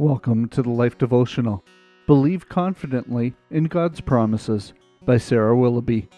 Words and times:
Welcome 0.00 0.48
to 0.48 0.62
the 0.62 0.70
Life 0.70 0.96
Devotional. 0.96 1.62
Believe 2.06 2.48
confidently 2.48 3.34
in 3.50 3.64
God's 3.64 4.00
promises 4.00 4.72
by 5.04 5.18
Sara 5.18 5.54
Willoughby. 5.54 6.08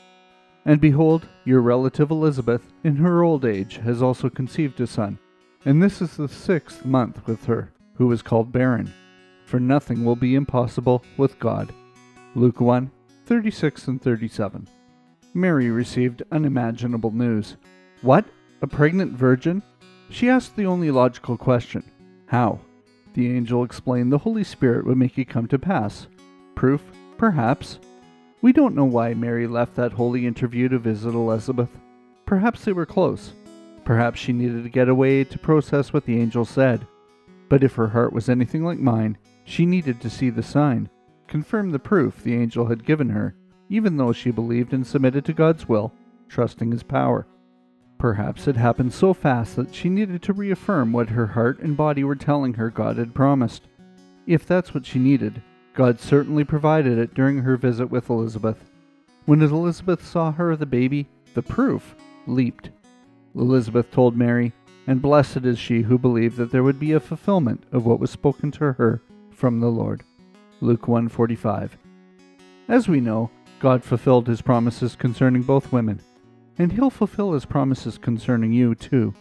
And 0.64 0.80
behold, 0.80 1.26
your 1.44 1.60
relative 1.62 2.12
Elizabeth, 2.12 2.62
in 2.84 2.94
her 2.94 3.24
old 3.24 3.44
age, 3.44 3.78
has 3.78 4.00
also 4.00 4.30
conceived 4.30 4.80
a 4.80 4.86
son, 4.86 5.18
and 5.64 5.82
this 5.82 6.00
is 6.00 6.16
the 6.16 6.28
sixth 6.28 6.84
month 6.84 7.26
with 7.26 7.44
her, 7.46 7.72
who 7.96 8.12
is 8.12 8.22
called 8.22 8.52
barren. 8.52 8.94
For 9.46 9.58
nothing 9.58 10.04
will 10.04 10.14
be 10.14 10.36
impossible 10.36 11.02
with 11.16 11.40
God. 11.40 11.74
Luke 12.36 12.60
1 12.60 12.88
36 13.26 13.88
and 13.88 14.00
37. 14.00 14.68
Mary 15.34 15.72
received 15.72 16.22
unimaginable 16.30 17.10
news. 17.10 17.56
What? 18.02 18.26
A 18.60 18.68
pregnant 18.68 19.10
virgin? 19.10 19.60
She 20.08 20.28
asked 20.28 20.54
the 20.54 20.66
only 20.66 20.92
logical 20.92 21.36
question 21.36 21.82
How? 22.26 22.60
The 23.14 23.30
angel 23.30 23.64
explained 23.64 24.12
the 24.12 24.18
Holy 24.18 24.44
Spirit 24.44 24.86
would 24.86 24.96
make 24.96 25.18
it 25.18 25.28
come 25.28 25.46
to 25.48 25.58
pass. 25.58 26.06
Proof? 26.54 26.82
Perhaps. 27.18 27.78
We 28.40 28.52
don't 28.52 28.74
know 28.74 28.84
why 28.84 29.14
Mary 29.14 29.46
left 29.46 29.76
that 29.76 29.92
holy 29.92 30.26
interview 30.26 30.68
to 30.68 30.78
visit 30.78 31.14
Elizabeth. 31.14 31.68
Perhaps 32.26 32.64
they 32.64 32.72
were 32.72 32.86
close. 32.86 33.32
Perhaps 33.84 34.20
she 34.20 34.32
needed 34.32 34.62
to 34.62 34.70
get 34.70 34.88
away 34.88 35.24
to 35.24 35.38
process 35.38 35.92
what 35.92 36.06
the 36.06 36.18
angel 36.18 36.44
said. 36.44 36.86
But 37.48 37.62
if 37.62 37.74
her 37.74 37.88
heart 37.88 38.12
was 38.12 38.28
anything 38.28 38.64
like 38.64 38.78
mine, 38.78 39.18
she 39.44 39.66
needed 39.66 40.00
to 40.00 40.10
see 40.10 40.30
the 40.30 40.42
sign, 40.42 40.88
confirm 41.26 41.70
the 41.70 41.78
proof 41.78 42.22
the 42.22 42.34
angel 42.34 42.66
had 42.66 42.86
given 42.86 43.10
her, 43.10 43.34
even 43.68 43.96
though 43.96 44.12
she 44.12 44.30
believed 44.30 44.72
and 44.72 44.86
submitted 44.86 45.24
to 45.26 45.32
God's 45.32 45.68
will, 45.68 45.92
trusting 46.28 46.70
His 46.72 46.82
power. 46.82 47.26
Perhaps 48.02 48.48
it 48.48 48.56
happened 48.56 48.92
so 48.92 49.14
fast 49.14 49.54
that 49.54 49.72
she 49.72 49.88
needed 49.88 50.22
to 50.22 50.32
reaffirm 50.32 50.90
what 50.90 51.10
her 51.10 51.28
heart 51.28 51.60
and 51.60 51.76
body 51.76 52.02
were 52.02 52.16
telling 52.16 52.54
her 52.54 52.68
God 52.68 52.96
had 52.96 53.14
promised. 53.14 53.62
If 54.26 54.44
that's 54.44 54.74
what 54.74 54.84
she 54.84 54.98
needed, 54.98 55.40
God 55.72 56.00
certainly 56.00 56.42
provided 56.42 56.98
it 56.98 57.14
during 57.14 57.38
her 57.38 57.56
visit 57.56 57.92
with 57.92 58.10
Elizabeth. 58.10 58.68
When 59.24 59.40
Elizabeth 59.40 60.04
saw 60.04 60.32
her 60.32 60.56
the 60.56 60.66
baby, 60.66 61.06
the 61.34 61.42
proof 61.42 61.94
leaped. 62.26 62.70
Elizabeth 63.36 63.92
told 63.92 64.16
Mary, 64.16 64.52
and 64.88 65.00
blessed 65.00 65.44
is 65.44 65.60
she 65.60 65.82
who 65.82 65.96
believed 65.96 66.38
that 66.38 66.50
there 66.50 66.64
would 66.64 66.80
be 66.80 66.90
a 66.90 66.98
fulfillment 66.98 67.62
of 67.70 67.86
what 67.86 68.00
was 68.00 68.10
spoken 68.10 68.50
to 68.50 68.72
her 68.72 69.00
from 69.30 69.60
the 69.60 69.70
Lord. 69.70 70.02
Luke 70.60 70.88
1:45. 70.88 71.78
As 72.66 72.88
we 72.88 73.00
know, 73.00 73.30
God 73.60 73.84
fulfilled 73.84 74.26
his 74.26 74.42
promises 74.42 74.96
concerning 74.96 75.42
both 75.42 75.72
women 75.72 76.00
and 76.62 76.70
he'll 76.70 76.90
fulfill 76.90 77.32
his 77.32 77.44
promises 77.44 77.98
concerning 77.98 78.52
you, 78.52 78.76
too. 78.76 79.12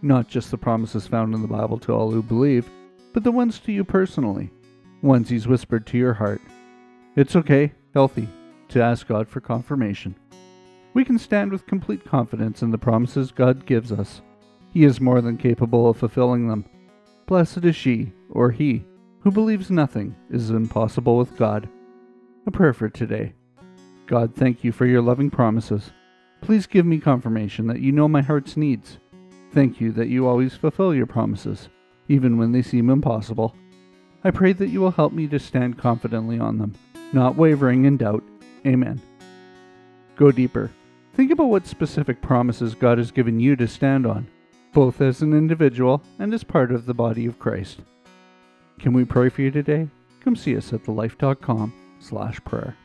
Not 0.00 0.28
just 0.28 0.52
the 0.52 0.56
promises 0.56 1.08
found 1.08 1.34
in 1.34 1.42
the 1.42 1.48
Bible 1.48 1.76
to 1.80 1.92
all 1.92 2.10
who 2.10 2.22
believe, 2.22 2.70
but 3.12 3.24
the 3.24 3.32
ones 3.32 3.58
to 3.60 3.72
you 3.72 3.82
personally, 3.82 4.52
ones 5.02 5.28
he's 5.28 5.48
whispered 5.48 5.88
to 5.88 5.98
your 5.98 6.14
heart. 6.14 6.40
It's 7.16 7.34
okay, 7.34 7.72
healthy, 7.94 8.28
to 8.68 8.80
ask 8.80 9.08
God 9.08 9.28
for 9.28 9.40
confirmation. 9.40 10.14
We 10.94 11.04
can 11.04 11.18
stand 11.18 11.50
with 11.50 11.66
complete 11.66 12.04
confidence 12.04 12.62
in 12.62 12.70
the 12.70 12.78
promises 12.78 13.32
God 13.32 13.66
gives 13.66 13.90
us. 13.90 14.22
He 14.70 14.84
is 14.84 15.00
more 15.00 15.20
than 15.20 15.36
capable 15.36 15.88
of 15.88 15.96
fulfilling 15.96 16.46
them. 16.46 16.64
Blessed 17.26 17.64
is 17.64 17.74
she, 17.74 18.12
or 18.30 18.52
he, 18.52 18.84
who 19.20 19.32
believes 19.32 19.68
nothing 19.68 20.14
is 20.30 20.50
impossible 20.50 21.16
with 21.16 21.36
God. 21.36 21.68
A 22.46 22.52
prayer 22.52 22.72
for 22.72 22.88
today. 22.88 23.34
God, 24.06 24.36
thank 24.36 24.62
you 24.62 24.70
for 24.70 24.86
your 24.86 25.02
loving 25.02 25.30
promises. 25.30 25.90
Please 26.44 26.66
give 26.66 26.84
me 26.84 26.98
confirmation 26.98 27.68
that 27.68 27.80
you 27.80 27.90
know 27.90 28.06
my 28.06 28.20
heart's 28.20 28.54
needs. 28.54 28.98
Thank 29.52 29.80
you 29.80 29.92
that 29.92 30.08
you 30.08 30.26
always 30.26 30.54
fulfill 30.54 30.94
your 30.94 31.06
promises, 31.06 31.70
even 32.06 32.36
when 32.36 32.52
they 32.52 32.60
seem 32.60 32.90
impossible. 32.90 33.56
I 34.22 34.30
pray 34.30 34.52
that 34.52 34.68
you 34.68 34.82
will 34.82 34.90
help 34.90 35.14
me 35.14 35.26
to 35.28 35.38
stand 35.38 35.78
confidently 35.78 36.38
on 36.38 36.58
them, 36.58 36.74
not 37.14 37.36
wavering 37.36 37.86
in 37.86 37.96
doubt. 37.96 38.22
Amen. 38.66 39.00
Go 40.16 40.30
deeper. 40.30 40.70
Think 41.14 41.30
about 41.30 41.48
what 41.48 41.66
specific 41.66 42.20
promises 42.20 42.74
God 42.74 42.98
has 42.98 43.10
given 43.10 43.40
you 43.40 43.56
to 43.56 43.66
stand 43.66 44.04
on, 44.04 44.26
both 44.74 45.00
as 45.00 45.22
an 45.22 45.32
individual 45.32 46.02
and 46.18 46.34
as 46.34 46.44
part 46.44 46.70
of 46.70 46.84
the 46.84 46.92
body 46.92 47.24
of 47.24 47.38
Christ. 47.38 47.80
Can 48.78 48.92
we 48.92 49.06
pray 49.06 49.30
for 49.30 49.40
you 49.40 49.50
today? 49.50 49.88
Come 50.20 50.36
see 50.36 50.58
us 50.58 50.74
at 50.74 50.84
thelife.com 50.84 51.72
slash 52.00 52.38
prayer. 52.44 52.76